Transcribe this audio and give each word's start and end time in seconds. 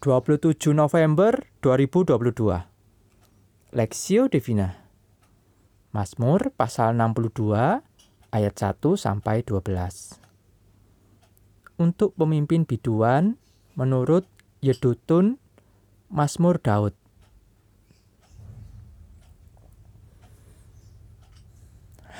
27 0.00 0.72
November 0.72 1.44
2022 1.60 3.76
Lexio 3.76 4.32
Divina 4.32 4.80
Mazmur 5.92 6.56
pasal 6.56 6.96
62 6.96 7.84
ayat 8.32 8.54
1 8.56 8.80
sampai 8.96 9.44
12 9.44 10.16
Untuk 11.76 12.16
pemimpin 12.16 12.64
biduan 12.64 13.36
menurut 13.76 14.24
Yedutun 14.64 15.36
Mazmur 16.08 16.56
Daud 16.64 16.96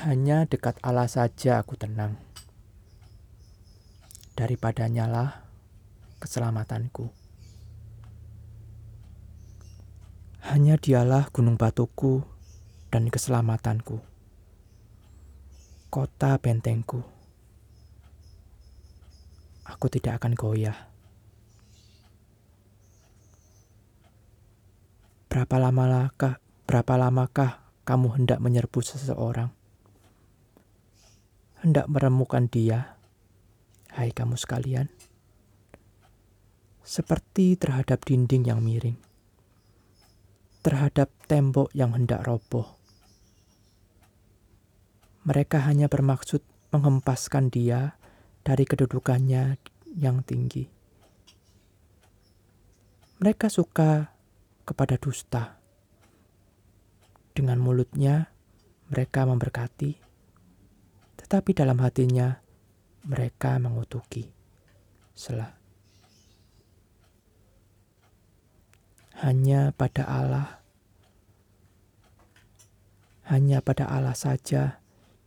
Hanya 0.04 0.44
dekat 0.44 0.76
Allah 0.80 1.08
saja 1.12 1.60
aku 1.60 1.76
tenang. 1.76 2.16
Daripadanya 4.32 5.04
lah 5.04 5.44
keselamatanku. 6.24 7.19
Hanya 10.48 10.80
dialah 10.80 11.28
gunung 11.28 11.60
batuku 11.60 12.24
dan 12.88 13.12
keselamatanku. 13.12 14.00
Kota 15.92 16.40
bentengku. 16.40 17.04
Aku 19.68 19.86
tidak 19.92 20.24
akan 20.24 20.32
goyah. 20.32 20.88
Berapa 25.28 25.56
lamakah, 25.60 26.40
berapa 26.64 26.94
lamakah 26.96 27.60
kamu 27.84 28.18
hendak 28.18 28.38
menyerbu 28.40 28.80
seseorang? 28.82 29.54
hendak 31.60 31.92
meremukan 31.92 32.48
dia, 32.48 32.96
hai 33.92 34.16
kamu 34.16 34.40
sekalian, 34.40 34.88
seperti 36.80 37.60
terhadap 37.60 38.00
dinding 38.00 38.48
yang 38.48 38.64
miring, 38.64 38.96
terhadap 40.60 41.12
tembok 41.28 41.72
yang 41.76 41.96
hendak 41.96 42.24
roboh. 42.24 42.78
Mereka 45.24 45.64
hanya 45.68 45.86
bermaksud 45.92 46.40
menghempaskan 46.72 47.52
dia 47.52 47.96
dari 48.40 48.64
kedudukannya 48.64 49.60
yang 49.96 50.24
tinggi. 50.24 50.64
Mereka 53.20 53.52
suka 53.52 54.16
kepada 54.64 54.96
dusta. 54.96 55.60
Dengan 57.36 57.60
mulutnya, 57.60 58.32
mereka 58.88 59.28
memberkati 59.28 60.10
tetapi 61.30 61.54
dalam 61.54 61.78
hatinya 61.78 62.42
mereka 63.06 63.54
mengutuki. 63.62 64.26
Selah. 65.14 65.59
Hanya 69.20 69.76
pada 69.76 70.08
Allah, 70.08 70.64
hanya 73.28 73.60
pada 73.60 73.84
Allah 73.84 74.16
saja 74.16 74.80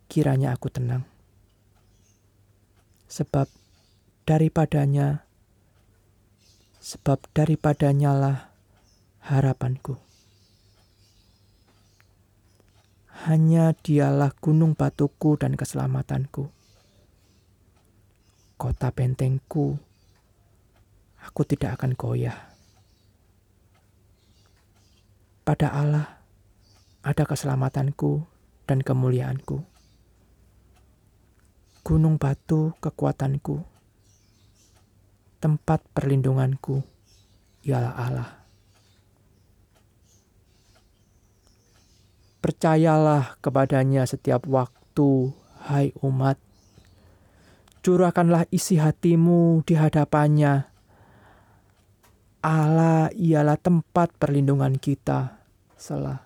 kiranya 0.10 0.52
aku 0.58 0.68
tenang. 0.74 1.06
Sebab 3.06 3.46
daripadanya, 4.26 5.24
sebab 6.82 7.22
daripadanya 7.38 8.12
lah 8.18 8.38
harapanku. 9.24 10.02
Hanya 13.30 13.78
dialah 13.78 14.34
gunung 14.42 14.74
batuku 14.74 15.38
dan 15.38 15.54
keselamatanku. 15.54 16.50
Kota 18.58 18.90
bentengku, 18.90 19.78
aku 21.24 21.42
tidak 21.46 21.78
akan 21.78 21.94
goyah. 21.94 22.53
Pada 25.44 25.76
Allah 25.76 26.24
ada 27.04 27.24
keselamatanku 27.28 28.24
dan 28.64 28.80
kemuliaanku. 28.80 29.60
Gunung 31.84 32.16
batu 32.16 32.72
kekuatanku, 32.80 33.60
tempat 35.44 35.84
perlindunganku 35.92 36.80
ialah 37.68 37.94
Allah. 38.00 38.30
Percayalah 42.40 43.36
kepadanya 43.44 44.08
setiap 44.08 44.48
waktu, 44.48 45.36
hai 45.68 45.92
umat. 46.00 46.40
Curahkanlah 47.84 48.48
isi 48.48 48.80
hatimu 48.80 49.68
di 49.68 49.76
hadapannya. 49.76 50.73
Allah 52.44 53.08
ialah 53.16 53.56
tempat 53.56 54.12
perlindungan 54.20 54.76
kita. 54.76 55.40
Selah. 55.80 56.20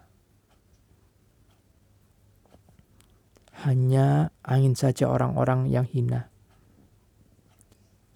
Hanya 3.66 4.34
angin 4.42 4.74
saja 4.74 5.10
orang-orang 5.10 5.70
yang 5.70 5.86
hina. 5.86 6.30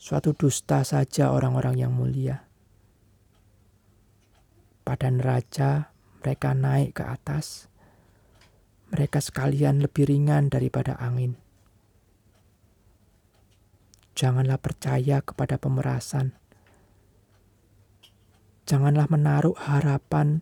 Suatu 0.02 0.34
dusta 0.34 0.82
saja 0.82 1.30
orang-orang 1.30 1.78
yang 1.78 1.94
mulia. 1.94 2.46
Pada 4.82 5.14
neraca 5.14 5.94
mereka 6.22 6.58
naik 6.58 6.98
ke 6.98 7.06
atas 7.06 7.72
mereka 8.92 9.24
sekalian 9.24 9.80
lebih 9.80 10.04
ringan 10.04 10.52
daripada 10.52 11.00
angin. 11.00 11.40
Janganlah 14.20 14.60
percaya 14.60 15.24
kepada 15.24 15.56
pemerasan. 15.56 16.36
Janganlah 18.72 19.12
menaruh 19.12 19.60
harapan, 19.68 20.40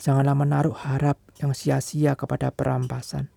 janganlah 0.00 0.32
menaruh 0.32 0.72
harap 0.72 1.20
yang 1.36 1.52
sia-sia 1.52 2.16
kepada 2.16 2.48
perampasan. 2.48 3.28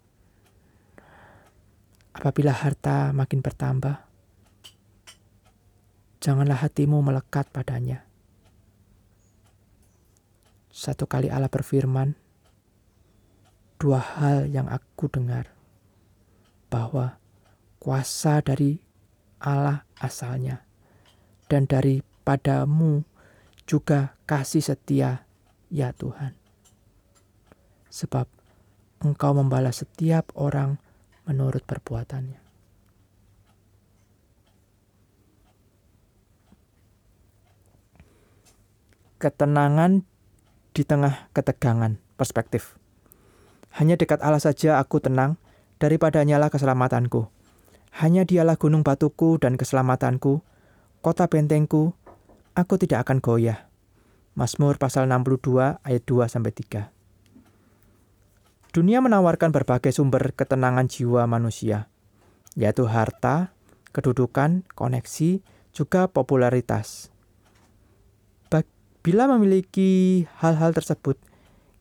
Apabila 2.16 2.55
harta 2.55 3.11
makin 3.11 3.44
bertambah, 3.44 3.99
janganlah 6.23 6.63
hatimu 6.63 7.03
melekat 7.03 7.51
padanya. 7.51 8.07
Satu 10.71 11.03
kali 11.03 11.27
Allah 11.27 11.51
berfirman, 11.51 12.15
dua 13.83 14.00
hal 14.00 14.47
yang 14.47 14.71
aku 14.71 15.11
dengar 15.11 15.51
bahwa 16.71 17.19
kuasa 17.83 18.39
dari 18.39 18.79
Allah 19.44 19.83
asalnya 20.00 20.63
dan 21.51 21.67
daripadamu 21.67 23.03
juga 23.63 24.16
kasih 24.28 24.63
setia 24.63 25.25
ya 25.72 25.96
Tuhan. 25.96 26.35
Sebab 27.94 28.25
engkau 29.03 29.31
membalas 29.35 29.84
setiap 29.84 30.31
orang 30.34 30.79
menurut 31.28 31.63
perbuatannya. 31.63 32.41
Ketenangan 39.19 40.03
di 40.75 40.84
tengah 40.84 41.31
ketegangan 41.31 41.95
perspektif. 42.19 42.75
Hanya 43.74 43.95
dekat 43.95 44.19
Allah 44.19 44.44
saja 44.44 44.84
aku 44.84 45.00
tenang, 45.00 45.40
daripadanya 45.80 46.38
lah 46.38 46.51
keselamatanku. 46.51 47.31
Hanya 47.94 48.28
dialah 48.28 48.59
gunung 48.59 48.84
batuku 48.84 49.40
dan 49.40 49.56
keselamatanku, 49.56 50.44
kota 51.00 51.30
bentengku, 51.30 51.95
aku 52.53 52.77
tidak 52.81 53.09
akan 53.09 53.21
goyah. 53.21 53.69
Mazmur 54.33 54.81
pasal 54.81 55.05
62 55.05 55.81
ayat 55.81 56.03
2 56.05 56.25
sampai 56.25 56.53
3. 56.53 56.89
Dunia 58.73 59.01
menawarkan 59.05 59.53
berbagai 59.53 59.93
sumber 59.93 60.33
ketenangan 60.33 60.89
jiwa 60.89 61.29
manusia, 61.29 61.93
yaitu 62.57 62.89
harta, 62.89 63.53
kedudukan, 63.93 64.65
koneksi, 64.73 65.45
juga 65.69 66.09
popularitas. 66.09 67.13
Bila 69.03 69.27
memiliki 69.27 70.23
hal-hal 70.39 70.71
tersebut, 70.71 71.19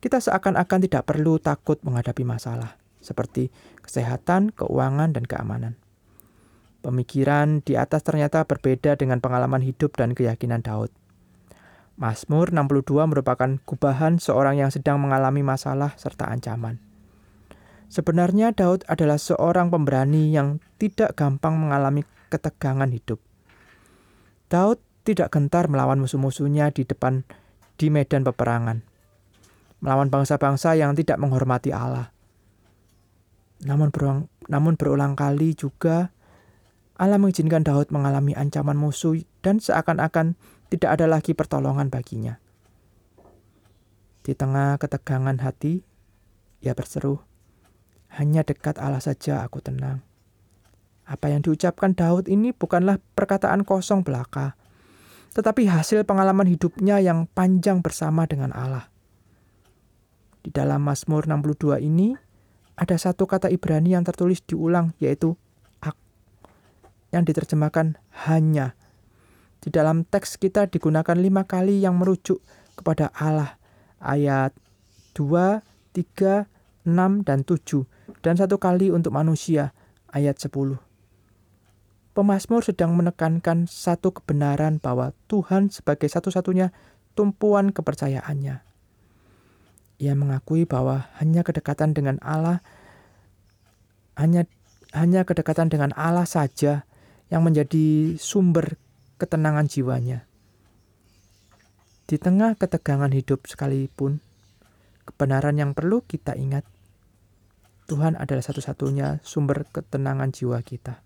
kita 0.03 0.19
seakan-akan 0.19 0.83
tidak 0.83 1.07
perlu 1.07 1.39
takut 1.39 1.79
menghadapi 1.87 2.27
masalah 2.27 2.75
seperti 2.99 3.55
kesehatan, 3.79 4.51
keuangan, 4.51 5.15
dan 5.15 5.23
keamanan. 5.23 5.79
Pemikiran 6.83 7.63
di 7.63 7.79
atas 7.79 8.03
ternyata 8.03 8.43
berbeda 8.43 8.99
dengan 8.99 9.23
pengalaman 9.23 9.63
hidup 9.63 9.95
dan 9.95 10.19
keyakinan 10.19 10.67
Daud. 10.67 10.91
Mazmur 11.95 12.51
62 12.51 13.07
merupakan 13.07 13.51
gubahan 13.63 14.19
seorang 14.19 14.59
yang 14.59 14.75
sedang 14.75 14.99
mengalami 14.99 15.47
masalah 15.47 15.95
serta 15.95 16.27
ancaman. 16.27 16.83
Sebenarnya 17.87 18.51
Daud 18.51 18.83
adalah 18.91 19.21
seorang 19.21 19.71
pemberani 19.71 20.35
yang 20.35 20.59
tidak 20.83 21.15
gampang 21.15 21.55
mengalami 21.55 22.03
ketegangan 22.33 22.91
hidup. 22.91 23.23
Daud 24.51 24.83
tidak 25.07 25.31
gentar 25.31 25.71
melawan 25.71 26.03
musuh-musuhnya 26.03 26.75
di 26.75 26.83
depan 26.83 27.23
di 27.79 27.95
medan 27.95 28.27
peperangan 28.27 28.93
melawan 29.83 30.09
bangsa-bangsa 30.09 30.79
yang 30.79 30.95
tidak 30.95 31.19
menghormati 31.19 31.75
Allah. 31.75 32.15
Namun 33.67 33.91
berulang, 33.91 34.31
namun 34.47 34.79
berulang 34.79 35.19
kali 35.19 35.59
juga 35.59 36.15
Allah 37.03 37.19
mengizinkan 37.19 37.67
Daud 37.67 37.91
mengalami 37.91 38.31
ancaman 38.39 38.79
musuh 38.79 39.19
dan 39.43 39.59
seakan-akan 39.59 40.39
tidak 40.71 40.95
ada 40.95 41.11
lagi 41.11 41.35
pertolongan 41.35 41.91
baginya. 41.91 42.39
Di 44.23 44.39
tengah 44.39 44.79
ketegangan 44.79 45.43
hati, 45.43 45.83
ia 46.63 46.79
berseru, 46.79 47.19
"Hanya 48.15 48.47
dekat 48.47 48.79
Allah 48.79 49.03
saja 49.03 49.43
aku 49.43 49.59
tenang." 49.59 50.07
Apa 51.03 51.27
yang 51.27 51.43
diucapkan 51.43 51.99
Daud 51.99 52.31
ini 52.31 52.55
bukanlah 52.55 53.03
perkataan 53.19 53.67
kosong 53.67 54.07
belaka, 54.07 54.55
tetapi 55.35 55.67
hasil 55.67 56.07
pengalaman 56.07 56.47
hidupnya 56.47 57.03
yang 57.03 57.27
panjang 57.27 57.83
bersama 57.83 58.31
dengan 58.31 58.55
Allah. 58.55 58.87
Di 60.47 60.55
dalam 60.55 60.87
Mazmur 60.87 61.27
62 61.27 61.83
ini, 61.83 62.15
ada 62.79 62.95
satu 62.95 63.27
kata 63.27 63.51
Ibrani 63.51 63.99
yang 63.99 64.07
tertulis 64.07 64.39
diulang, 64.47 64.95
yaitu 65.03 65.35
yang 67.13 67.29
diterjemahkan 67.29 68.01
hanya. 68.27 68.75
Di 69.63 69.71
dalam 69.71 70.03
teks 70.03 70.41
kita 70.41 70.67
digunakan 70.67 71.15
lima 71.15 71.47
kali 71.47 71.79
yang 71.79 72.01
merujuk 72.01 72.43
kepada 72.75 73.15
Allah, 73.15 73.61
ayat 74.03 74.51
2, 75.15 75.63
3, 75.95 76.49
6, 76.89 77.29
dan 77.29 77.47
7, 77.47 77.87
dan 78.25 78.35
satu 78.35 78.59
kali 78.59 78.91
untuk 78.91 79.15
manusia, 79.15 79.71
ayat 80.11 80.41
10. 80.41 80.83
Pemasmur 82.13 82.61
sedang 82.61 82.93
menekankan 82.93 83.65
satu 83.71 84.13
kebenaran 84.13 84.77
bahwa 84.83 85.17
Tuhan 85.31 85.73
sebagai 85.73 86.11
satu-satunya 86.11 86.75
tumpuan 87.17 87.73
kepercayaannya. 87.73 88.61
Ia 90.03 90.15
mengakui 90.19 90.67
bahwa 90.67 91.09
hanya 91.23 91.47
kedekatan 91.47 91.95
dengan 91.95 92.19
Allah 92.21 92.61
hanya 94.19 94.45
hanya 94.93 95.25
kedekatan 95.25 95.73
dengan 95.73 95.95
Allah 95.97 96.29
saja 96.29 96.85
yang 97.33 97.41
menjadi 97.41 98.21
sumber 98.21 98.77
ketenangan 99.17 99.65
jiwanya. 99.65 100.29
Di 102.05 102.21
tengah 102.21 102.61
ketegangan 102.61 103.09
hidup 103.09 103.49
sekalipun, 103.49 104.21
kebenaran 105.09 105.57
yang 105.57 105.73
perlu 105.73 106.05
kita 106.05 106.37
ingat, 106.37 106.69
Tuhan 107.89 108.21
adalah 108.21 108.45
satu-satunya 108.45 109.25
sumber 109.25 109.65
ketenangan 109.65 110.29
jiwa 110.29 110.61
kita. 110.61 111.01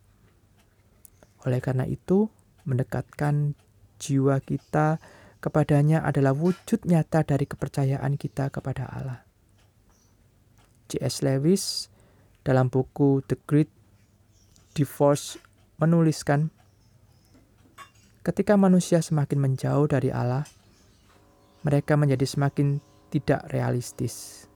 Oleh 1.46 1.62
karena 1.62 1.86
itu, 1.86 2.26
mendekatkan 2.66 3.54
jiwa 4.02 4.42
kita 4.42 4.98
kepadanya 5.38 6.02
adalah 6.02 6.34
wujud 6.34 6.82
nyata 6.90 7.22
dari 7.22 7.46
kepercayaan 7.46 8.18
kita 8.18 8.50
kepada 8.50 8.90
Allah. 8.90 9.22
C.S. 10.90 11.22
Lewis 11.22 11.86
dalam 12.42 12.66
buku 12.66 13.22
The 13.30 13.38
Great 13.46 13.70
Divorce 14.74 15.45
menuliskan, 15.76 16.48
ketika 18.24 18.56
manusia 18.56 19.04
semakin 19.04 19.38
menjauh 19.38 19.84
dari 19.86 20.08
Allah, 20.08 20.48
mereka 21.66 21.98
menjadi 21.98 22.24
semakin 22.24 22.80
tidak 23.12 23.44
realistis. 23.52 24.46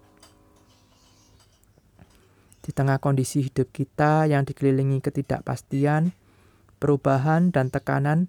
Di 2.61 2.71
tengah 2.77 3.01
kondisi 3.01 3.41
hidup 3.41 3.73
kita 3.73 4.29
yang 4.29 4.45
dikelilingi 4.45 5.01
ketidakpastian, 5.01 6.13
perubahan, 6.77 7.51
dan 7.51 7.73
tekanan, 7.73 8.29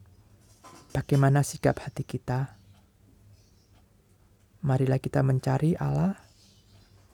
bagaimana 0.96 1.44
sikap 1.44 1.84
hati 1.84 2.04
kita? 2.08 2.56
Marilah 4.62 5.02
kita 5.02 5.26
mencari 5.26 5.74
Allah, 5.78 6.16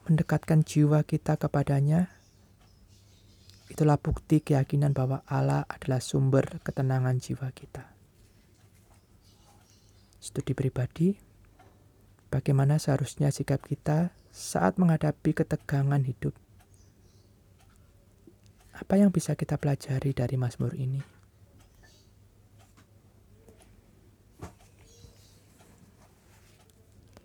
mendekatkan 0.08 0.64
jiwa 0.64 1.04
kita 1.04 1.40
kepadanya. 1.40 2.17
Itulah 3.68 4.00
bukti 4.00 4.40
keyakinan 4.40 4.96
bahwa 4.96 5.28
Allah 5.28 5.68
adalah 5.68 6.00
sumber 6.00 6.64
ketenangan 6.64 7.20
jiwa 7.20 7.52
kita. 7.52 7.84
Studi 10.24 10.56
pribadi, 10.56 11.20
bagaimana 12.32 12.80
seharusnya 12.80 13.32
sikap 13.32 13.64
kita 13.64 14.16
saat 14.32 14.80
menghadapi 14.80 15.32
ketegangan 15.36 16.04
hidup. 16.04 16.36
Apa 18.78 19.00
yang 19.02 19.10
bisa 19.10 19.34
kita 19.34 19.58
pelajari 19.58 20.14
dari 20.14 20.36
Mazmur 20.38 20.78
ini? 20.78 21.02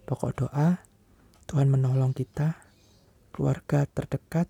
Pokok 0.08 0.32
doa, 0.44 0.80
Tuhan 1.48 1.72
menolong 1.72 2.12
kita, 2.12 2.56
keluarga 3.32 3.88
terdekat, 3.88 4.48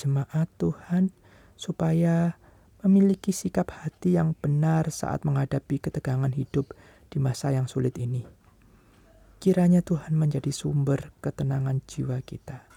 jemaat 0.00 0.48
Tuhan, 0.56 1.12
supaya 1.60 2.40
memiliki 2.80 3.36
sikap 3.36 3.68
hati 3.68 4.16
yang 4.16 4.32
benar 4.32 4.88
saat 4.88 5.28
menghadapi 5.28 5.76
ketegangan 5.76 6.32
hidup 6.32 6.72
di 7.12 7.20
masa 7.20 7.52
yang 7.52 7.68
sulit 7.68 8.00
ini. 8.00 8.24
Kiranya 9.36 9.84
Tuhan 9.84 10.16
menjadi 10.16 10.48
sumber 10.48 11.12
ketenangan 11.20 11.84
jiwa 11.84 12.24
kita. 12.24 12.69